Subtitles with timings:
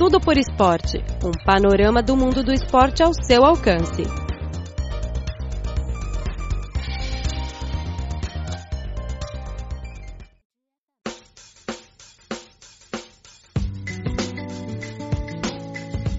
[0.00, 4.02] Tudo por Esporte um panorama do mundo do esporte ao seu alcance.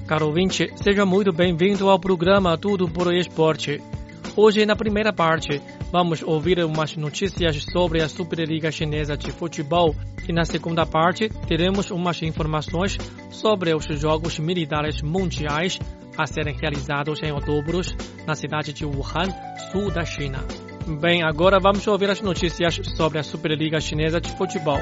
[0.08, 3.82] Caro ouvinte, seja muito bem-vindo ao programa Tudo por Esporte.
[4.38, 5.60] Hoje, na primeira parte,
[5.92, 9.94] vamos ouvir umas notícias sobre a Superliga Chinesa de Futebol
[10.28, 12.98] e na segunda parte teremos umas informações
[13.30, 15.78] sobre os Jogos Militares Mundiais
[16.18, 17.82] a serem realizados em outubro
[18.26, 19.30] na cidade de Wuhan,
[19.72, 20.40] sul da China.
[21.00, 24.80] Bem, agora vamos ouvir as notícias sobre a Superliga Chinesa de Futebol.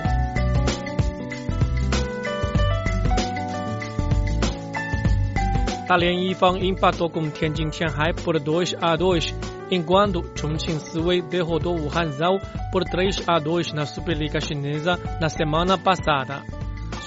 [5.88, 9.34] Dalian Yifang empatou com Tianjin Tianhai por 2 a 2,
[9.72, 12.40] enquanto Chongqing Siwei derrotou o Hanzhou
[12.72, 16.44] por 3 a 2 na Superliga Chinesa na semana passada.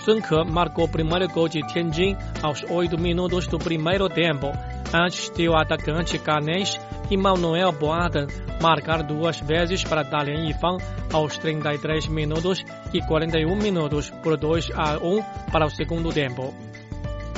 [0.04, 4.50] Sun Ke marcou o primeiro gol de Tianjin aos 8 minutos do primeiro tempo,
[4.92, 6.78] antes de o atacante canês
[7.10, 8.26] Emmanuel Boadan
[8.60, 14.98] marcar duas vezes para Dalian Yifang aos 33 minutos e 41 minutos por 2 a
[14.98, 16.54] 1 para o segundo tempo.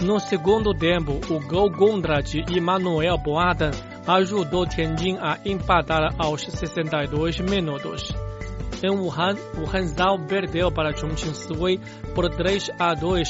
[0.02, 3.70] No segundo tempo, o gol contra de Emmanuel Boadan
[4.06, 8.12] ajudou Tianjin a empatar aos 62 minutos.
[8.82, 11.80] Em Wuhan, o Hanzhou perdeu para Chongqing Siwei
[12.14, 13.28] por 3 a 2.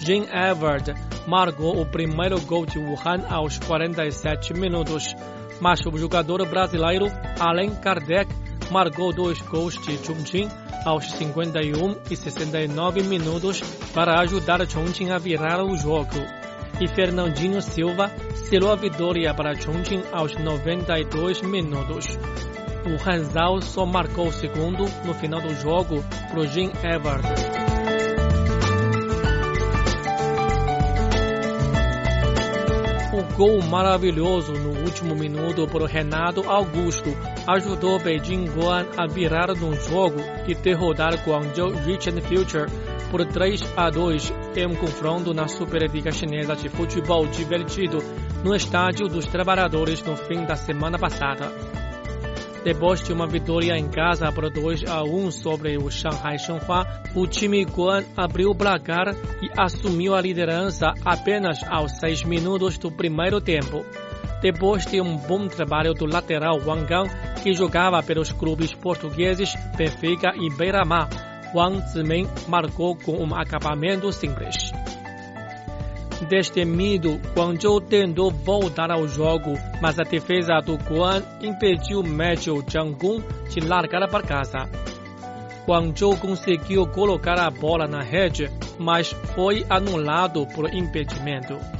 [0.00, 0.92] Jean Everett
[1.26, 5.14] marcou o primeiro gol de Wuhan aos 47 minutos,
[5.60, 7.06] mas o jogador brasileiro
[7.38, 8.28] Allan Kardec
[8.70, 10.48] marcou dois gols de Chongqing
[10.84, 13.60] aos 51 e 69 minutos
[13.94, 16.47] para ajudar Chongqing a virar o jogo.
[16.80, 22.06] E Fernandinho Silva selou a vitória para Chongqing aos 92 minutos.
[22.86, 27.58] O Hanzhou só marcou o segundo no final do jogo para o Jean Everett.
[33.12, 37.10] O gol maravilhoso no último minuto por Renato Augusto
[37.48, 42.66] ajudou Beijing Guan a virar no jogo e derrotar Guangzhou Richard Future
[43.10, 47.98] por 3 a 2 em um confronto na Superliga Chinesa de Futebol divertido
[48.44, 51.52] no Estádio dos Trabalhadores no fim da semana passada.
[52.64, 57.26] Depois de uma vitória em casa por 2 a 1 sobre o Shanghai Shenhua, o
[57.26, 63.40] time Guan abriu o placar e assumiu a liderança apenas aos 6 minutos do primeiro
[63.40, 63.86] tempo.
[64.42, 67.10] Depois de um bom trabalho do lateral Wang Gang,
[67.42, 71.08] que jogava pelos clubes portugueses Benfica e Beira-Mar,
[71.54, 74.72] Wang Zimin marcou com um acabamento simples.
[76.28, 83.60] Destemido, Guangzhou tentou voltar ao jogo, mas a defesa do Guan impediu Matthew Jianggong de
[83.60, 84.68] largar para casa.
[85.66, 91.77] Guangzhou conseguiu colocar a bola na rede, mas foi anulado por impedimento.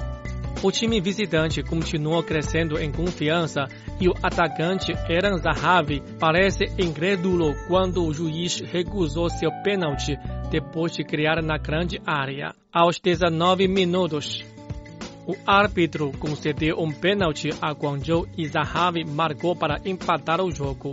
[0.60, 3.69] O time visitante continuou crescendo em confiança
[4.00, 10.18] e o atacante Eren Zahavi parece incrédulo quando o juiz recusou seu pênalti
[10.50, 12.52] depois de criar na grande área.
[12.72, 14.44] Aos 19 minutos,
[15.28, 20.92] o árbitro concedeu um pênalti a Guangzhou e Zahavi marcou para empatar o jogo.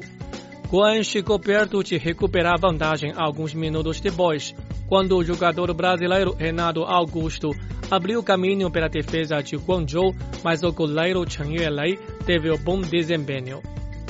[0.66, 4.56] Guan chegou perto de recuperar a vantagem alguns minutos depois,
[4.88, 7.52] quando o jogador brasileiro Renato Augusto
[7.90, 13.62] abriu caminho pela defesa de Guangzhou, mas o goleiro Chen Yuelei teve um bom desempenho.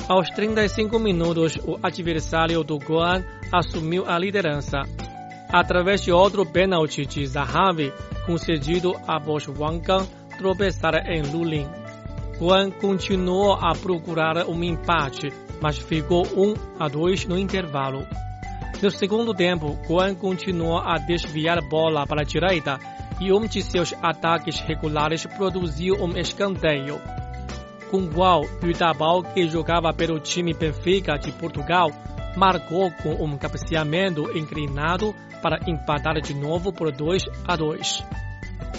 [0.08, 4.78] Aos 35 minutos, o adversário do Guan assumiu a liderança.
[5.52, 7.92] Através de outro pênalti de Zahavi,
[8.24, 10.08] concedido após Wang Gang
[10.38, 11.85] tropeçar em Lulin.
[12.38, 18.06] Guan continuou a procurar um empate, mas ficou 1 a 2 no intervalo.
[18.82, 22.78] No segundo tempo, Guan continuou a desviar a bola para a direita
[23.18, 27.00] e um de seus ataques regulares produziu um escanteio.
[27.90, 31.90] Com qual Yutabao, que jogava pelo time Benfica de Portugal,
[32.36, 38.25] marcou com um cabeceamento inclinado para empatar de novo por 2 a 2.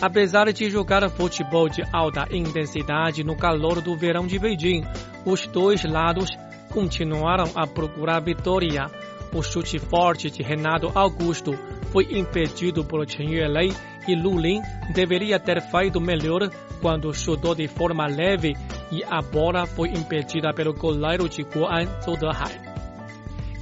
[0.01, 4.83] Apesar de jogar futebol de alta intensidade no calor do verão de Beijing,
[5.25, 6.29] os dois lados
[6.71, 8.89] continuaram a procurar vitória.
[9.33, 11.53] O chute forte de Renato Augusto
[11.91, 13.73] foi impedido por Chen Yuelei
[14.07, 14.61] e Lulin
[14.93, 16.49] deveria ter feito melhor
[16.81, 18.55] quando chutou de forma leve
[18.91, 22.76] e a bola foi impedida pelo goleiro de Guan Zhou Dehai.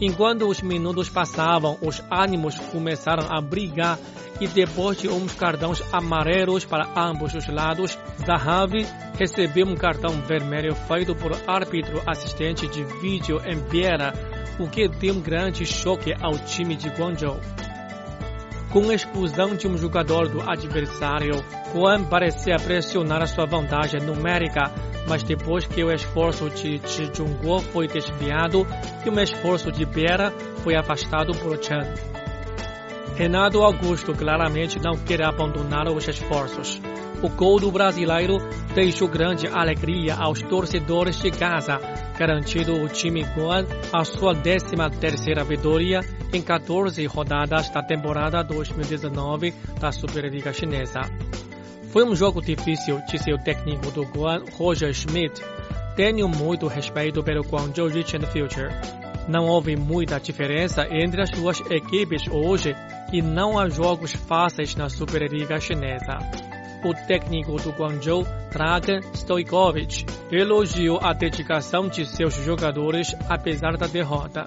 [0.01, 3.97] Enquanto os minutos passavam, os ânimos começaram a brigar
[4.41, 8.85] e depois de uns cartões amarelos para ambos os lados, Zahavi
[9.17, 14.13] recebeu um cartão vermelho feito por árbitro assistente de vídeo em Biera,
[14.59, 17.39] o que deu um grande choque ao time de Guangzhou.
[18.71, 21.41] Com a expulsão de um jogador do adversário,
[21.73, 24.69] Guan parecia pressionar sua vantagem numérica,
[25.07, 28.65] mas depois que o esforço de Chi Jungguo foi desviado
[29.05, 30.31] e o esforço de Biera
[30.63, 31.93] foi afastado por Chen.
[33.15, 36.81] Renato Augusto claramente não quer abandonar os esforços.
[37.21, 38.37] O gol do brasileiro
[38.73, 41.79] deixou grande alegria aos torcedores de Gaza,
[42.19, 46.01] garantindo o time Guan a sua 13 terceira vitória
[46.33, 50.99] em 14 rodadas da temporada 2019 da Superliga Chinesa.
[51.95, 55.41] Foi um jogo difícil, disse o técnico do Guan, Roger Schmidt.
[55.95, 58.69] Tenho muito respeito pelo Guangzhou Rich and Future.
[59.29, 62.75] Não houve muita diferença entre as duas equipes hoje
[63.13, 66.19] e não há jogos fáceis na Superliga Chinesa.
[66.83, 74.43] O técnico do Guangzhou, Dragan Stojkovic, elogiou a dedicação de seus jogadores apesar da derrota.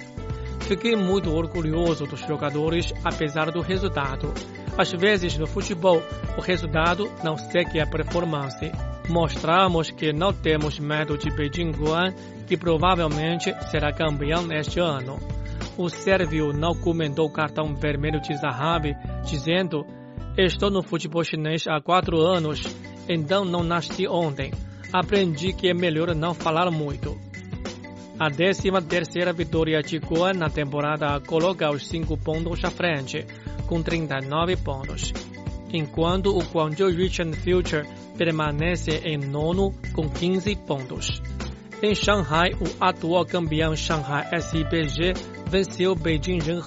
[0.60, 4.32] Fiquei muito orgulhoso dos jogadores apesar do resultado.
[4.76, 6.02] Às vezes no futebol,
[6.36, 8.70] o resultado não segue a performance.
[9.08, 12.12] Mostramos que não temos medo de Beijing Guan,
[12.46, 15.18] que provavelmente será campeão neste ano.
[15.76, 18.94] O sérvio não comentou o cartão vermelho de Zahavi,
[19.24, 19.86] dizendo:
[20.36, 22.62] Estou no futebol chinês há quatro anos,
[23.08, 24.52] então não nasci ontem.
[24.92, 27.27] Aprendi que é melhor não falar muito.
[28.20, 33.24] A 13 terceira vitória de Guan na temporada coloca os cinco pontos à frente,
[33.68, 35.12] com 39 pontos,
[35.72, 37.86] enquanto o Guangzhou Region Future
[38.16, 41.22] permanece em nono com 15 pontos.
[41.80, 45.12] Em Shanghai, o atual campeão Shanghai SIPG
[45.48, 46.62] venceu Beijing Renhe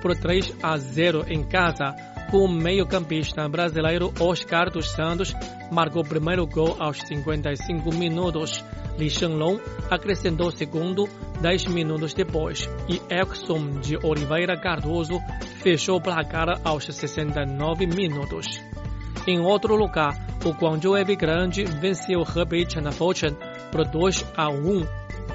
[0.00, 1.92] por 3 a 0 em casa,
[2.30, 5.34] com o meio-campista brasileiro Oscar dos Santos
[5.72, 8.62] marcou o primeiro gol aos 55 minutos.
[8.98, 9.60] Li Shenlong
[9.90, 11.08] acrescentou segundo
[11.40, 15.20] 10 minutos depois e Exxon de Oliveira Cardoso
[15.62, 18.60] fechou o placar aos 69 minutos.
[19.26, 20.14] Em outro lugar,
[20.44, 23.36] o Guangzhou Evergrande venceu o Hebei China Fortune
[23.72, 24.86] por 2 a 1.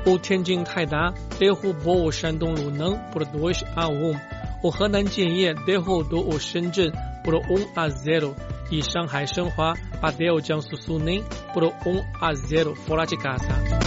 [0.05, 4.39] O Tianjin Taida derrubou o Shandong Luneng por 2 a 1.
[4.61, 6.91] O Henan Jianye derrotou o Shenzhen
[7.23, 7.41] por 1
[7.75, 8.35] a 0
[8.71, 9.73] e Shanghai Shenhua
[10.31, 11.23] o Jiangsu Suning
[11.53, 11.71] por 1
[12.21, 13.78] a 0 fora de casa.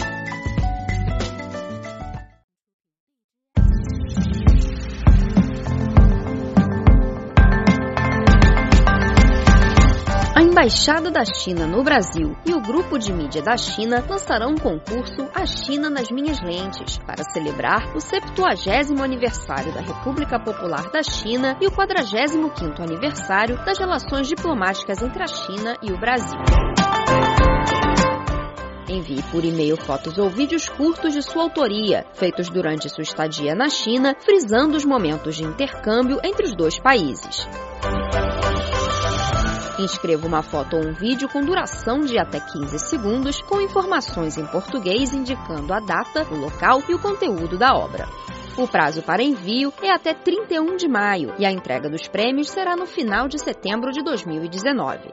[10.63, 15.29] Embaixada da China no Brasil e o Grupo de Mídia da China lançarão um concurso
[15.35, 21.59] A China nas Minhas Lentes para celebrar o 70º aniversário da República Popular da China
[21.61, 26.39] e o 45º aniversário das relações diplomáticas entre a China e o Brasil.
[28.89, 33.69] Envie por e-mail fotos ou vídeos curtos de sua autoria, feitos durante sua estadia na
[33.69, 37.49] China, frisando os momentos de intercâmbio entre os dois países.
[39.83, 44.47] Inscreva uma foto ou um vídeo com duração de até 15 segundos, com informações em
[44.47, 48.07] português indicando a data, o local e o conteúdo da obra.
[48.57, 52.77] O prazo para envio é até 31 de maio e a entrega dos prêmios será
[52.77, 55.13] no final de setembro de 2019.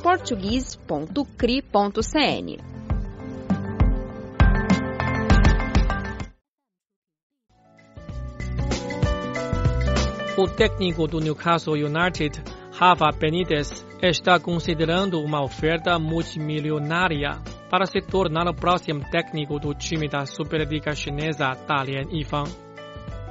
[0.03, 2.57] portuguese.cri.cn.
[10.37, 12.43] O técnico do Newcastle United,
[12.73, 20.09] Rafa Benitez, está considerando uma oferta multimilionária para se tornar o próximo técnico do time
[20.09, 22.51] da Superliga Chinesa Dalian Yifang.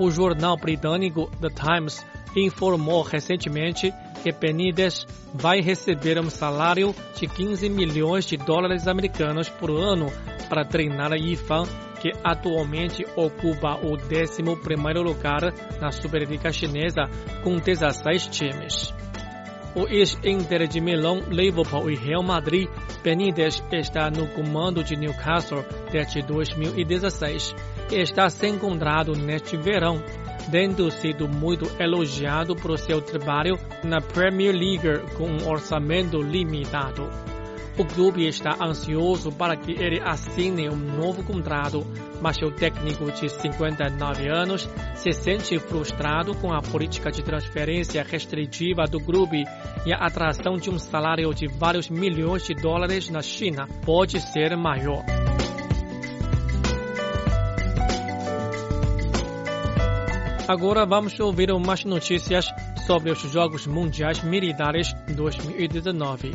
[0.00, 2.02] O jornal britânico The Times
[2.36, 9.70] informou recentemente que Benitez vai receber um salário de 15 milhões de dólares americanos por
[9.70, 10.06] ano
[10.48, 11.64] para treinar Yifan,
[12.00, 17.08] que atualmente ocupa o 11º lugar na Superliga Chinesa
[17.42, 18.94] com 16 times.
[19.74, 22.68] O ex-Inter de Milão, Liverpool e Real Madrid,
[23.02, 27.54] Benítez está no comando de Newcastle desde 2016
[27.90, 30.02] e está se encontrado neste verão,
[30.50, 37.08] tendo sido muito elogiado por seu trabalho na Premier League com um orçamento limitado.
[37.78, 41.86] O clube está ansioso para que ele assine um novo contrato,
[42.20, 48.84] mas o técnico de 59 anos se sente frustrado com a política de transferência restritiva
[48.84, 49.44] do clube
[49.86, 54.54] e a atração de um salário de vários milhões de dólares na China pode ser
[54.54, 55.21] maior.
[60.48, 62.46] Agora vamos ouvir umas notícias
[62.84, 66.34] sobre os Jogos Mundiais Militares 2019.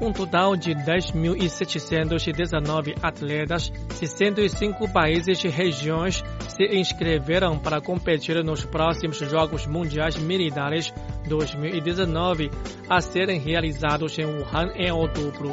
[0.00, 8.64] um total de 10.719 atletas de 105 países e regiões se inscreveram para competir nos
[8.64, 10.94] próximos Jogos Mundiais Militares
[11.26, 12.48] 2019
[12.88, 15.50] a serem realizados em Wuhan em outubro,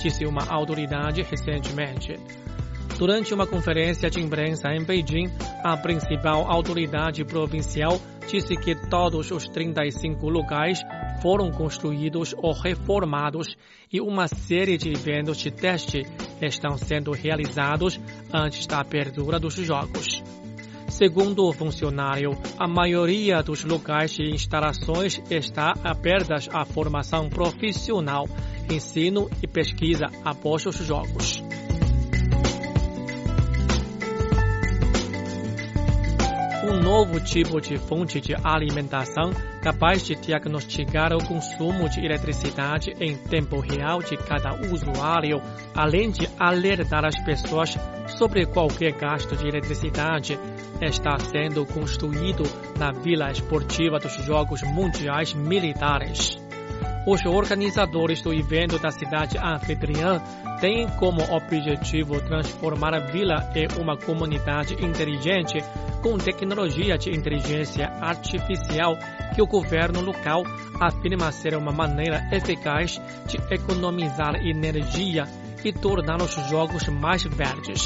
[0.00, 2.14] disse uma autoridade recentemente.
[2.96, 5.26] Durante uma conferência de imprensa em Beijing,
[5.62, 10.80] a principal autoridade provincial disse que todos os 35 locais
[11.22, 13.56] foram construídos ou reformados
[13.92, 16.02] e uma série de eventos de teste
[16.40, 17.98] estão sendo realizados
[18.32, 20.22] antes da abertura dos jogos.
[20.88, 28.26] Segundo o funcionário, a maioria dos locais e instalações está abertas à formação profissional,
[28.70, 31.47] ensino e pesquisa após os jogos.
[36.68, 39.30] Um novo tipo de fonte de alimentação
[39.62, 45.40] capaz de diagnosticar o consumo de eletricidade em tempo real de cada usuário,
[45.74, 47.76] além de alertar as pessoas
[48.18, 50.38] sobre qualquer gasto de eletricidade,
[50.82, 52.44] está sendo construído
[52.78, 56.38] na Vila Esportiva dos Jogos Mundiais Militares.
[57.06, 60.20] Os organizadores do evento da cidade anfitriã
[60.60, 65.58] têm como objetivo transformar a vila em uma comunidade inteligente
[66.08, 68.96] com tecnologia de inteligência artificial
[69.34, 70.42] que o governo local
[70.80, 75.26] afirma ser uma maneira eficaz de economizar energia
[75.62, 77.84] e tornar os jogos mais verdes.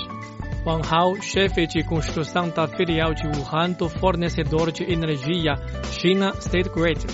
[0.64, 5.56] Wang Hao, chefe de construção da filial de Wuhan do fornecedor de energia
[5.90, 7.04] China State Grid,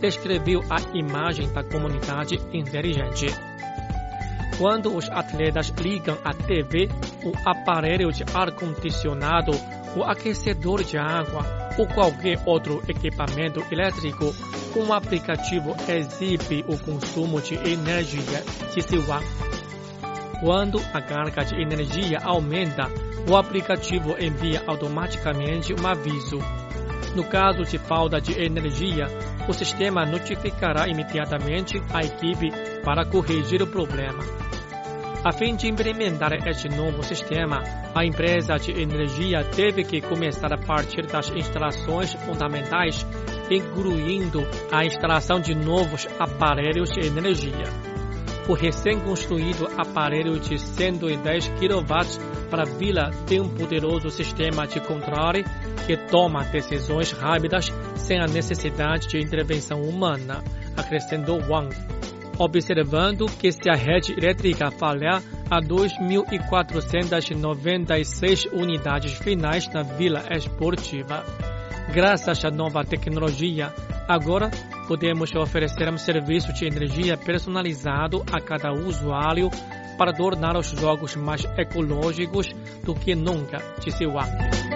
[0.00, 3.26] descreveu a imagem da comunidade inteligente.
[4.58, 6.88] Quando os atletas ligam a TV,
[7.24, 9.52] o aparelho de ar-condicionado
[9.96, 11.42] o aquecedor de água
[11.78, 14.32] ou qualquer outro equipamento elétrico,
[14.76, 19.02] um aplicativo exibe o consumo de energia de seu
[20.40, 22.90] Quando a carga de energia aumenta,
[23.28, 26.38] o aplicativo envia automaticamente um aviso.
[27.14, 29.06] No caso de falta de energia,
[29.48, 32.50] o sistema notificará imediatamente a equipe
[32.84, 34.22] para corrigir o problema.
[35.24, 37.62] A fim de implementar este novo sistema,
[37.94, 43.04] a empresa de energia teve que começar a partir das instalações fundamentais,
[43.50, 47.64] incluindo a instalação de novos aparelhos de energia.
[48.48, 55.44] O recém-construído aparelho de 110 kW para a vila tem um poderoso sistema de controle
[55.86, 60.44] que toma decisões rápidas sem a necessidade de intervenção humana,
[60.76, 61.95] acrescentou Wang
[62.38, 71.24] observando que se a rede elétrica falhar, há 2.496 unidades finais na vila esportiva.
[71.92, 73.72] Graças à nova tecnologia,
[74.08, 74.50] agora
[74.88, 79.48] podemos oferecer um serviço de energia personalizado a cada usuário
[79.96, 82.48] para tornar os jogos mais ecológicos
[82.84, 84.75] do que nunca, disse Wang.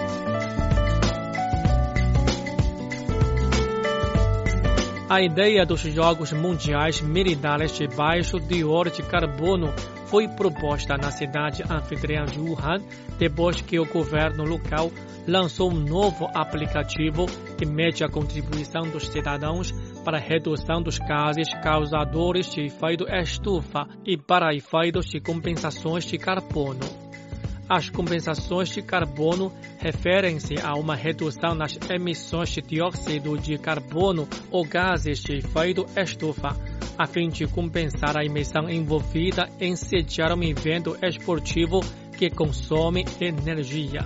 [5.11, 9.73] A ideia dos Jogos Mundiais Militares de baixo teor de carbono
[10.05, 12.77] foi proposta na cidade anfitriã de Wuhan
[13.19, 14.89] depois que o governo local
[15.27, 17.25] lançou um novo aplicativo
[17.57, 19.73] que mede a contribuição dos cidadãos
[20.05, 26.17] para a redução dos gases causadores de efeito estufa e para efeitos de compensações de
[26.17, 27.10] carbono.
[27.73, 29.49] As compensações de carbono
[29.79, 36.49] referem-se a uma redução nas emissões de dióxido de carbono ou gases de efeito estufa,
[36.97, 41.79] a fim de compensar a emissão envolvida em sediar um evento esportivo
[42.17, 44.01] que consome energia.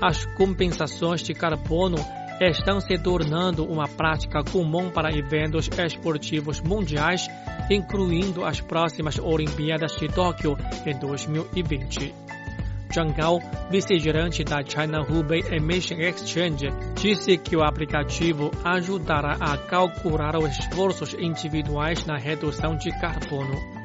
[0.00, 1.98] As compensações de carbono
[2.40, 7.26] estão se tornando uma prática comum para eventos esportivos mundiais,
[7.68, 12.25] incluindo as próximas Olimpíadas de Tóquio em 2020.
[12.92, 13.40] Zhang Gao,
[13.70, 21.14] vice-gerente da China Hubei Emission Exchange, disse que o aplicativo ajudará a calcular os esforços
[21.14, 23.76] individuais na redução de carbono.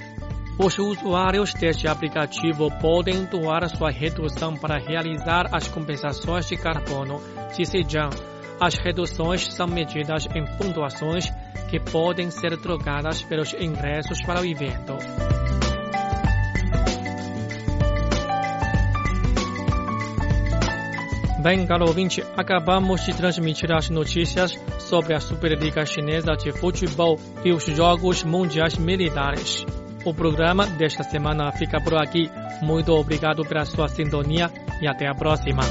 [0.58, 7.22] Os usuários deste aplicativo podem doar sua redução para realizar as compensações de carbono,
[7.56, 8.16] disse Zhang.
[8.60, 11.32] As reduções são medidas em pontuações
[11.68, 14.94] que podem ser trocadas pelos ingressos para o evento.
[21.42, 27.52] Bem, caro ouvinte, acabamos de transmitir as notícias sobre a Superliga Chinesa de Futebol e
[27.52, 29.66] os Jogos Mundiais Militares.
[30.06, 32.30] O programa desta semana fica por aqui.
[32.62, 35.64] Muito obrigado pela sua sintonia e até a próxima.